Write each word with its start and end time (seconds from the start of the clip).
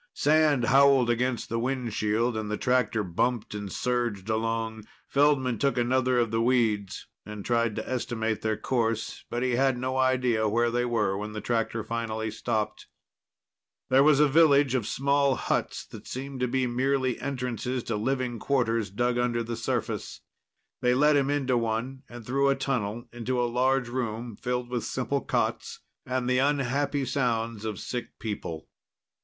Sand 0.15 0.63
howled 0.65 1.11
against 1.11 1.47
the 1.47 1.59
windshield 1.59 2.35
and 2.35 2.49
the 2.49 2.57
tractor 2.57 3.03
bumped 3.03 3.53
and 3.53 3.71
surged 3.71 4.29
along. 4.31 4.83
Feldman 5.07 5.59
took 5.59 5.77
another 5.77 6.17
of 6.17 6.31
the 6.31 6.41
weeds 6.41 7.05
and 7.23 7.45
tried 7.45 7.75
to 7.75 7.87
estimate 7.87 8.41
their 8.41 8.57
course. 8.57 9.23
But 9.29 9.43
he 9.43 9.51
had 9.51 9.77
no 9.77 9.97
idea 9.97 10.49
where 10.49 10.71
they 10.71 10.85
were 10.85 11.15
when 11.19 11.33
the 11.33 11.39
tractor 11.39 11.83
finally 11.83 12.31
stopped. 12.31 12.87
There 13.89 14.01
was 14.03 14.19
a 14.19 14.27
village 14.27 14.73
of 14.73 14.87
small 14.87 15.35
huts 15.35 15.85
that 15.91 16.07
seemed 16.07 16.39
to 16.39 16.47
be 16.47 16.65
merely 16.65 17.19
entrances 17.21 17.83
to 17.83 17.95
living 17.95 18.39
quarters 18.39 18.89
dug 18.89 19.19
under 19.19 19.43
the 19.43 19.55
surface. 19.55 20.21
They 20.81 20.95
led 20.95 21.15
him 21.15 21.29
into 21.29 21.59
one 21.59 22.01
and 22.09 22.25
through 22.25 22.49
a 22.49 22.55
tunnel 22.55 23.07
into 23.13 23.39
a 23.39 23.45
large 23.45 23.87
room 23.87 24.35
filled 24.35 24.67
with 24.67 24.83
simple 24.83 25.21
cots 25.21 25.79
and 26.07 26.27
the 26.27 26.39
unhappy 26.39 27.05
sounds 27.05 27.65
of 27.65 27.79
sick 27.79 28.17
people. 28.17 28.67